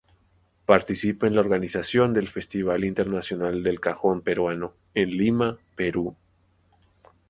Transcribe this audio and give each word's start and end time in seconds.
Participa 0.65 1.27
en 1.27 1.35
la 1.35 1.41
Organización 1.41 2.11
del 2.11 2.27
Festival 2.27 2.85
Internacional 2.85 3.61
de 3.61 3.77
Cajón 3.77 4.21
Peruano, 4.21 4.73
en 4.95 5.11
Lima, 5.15 5.59
Perú. 5.75 6.15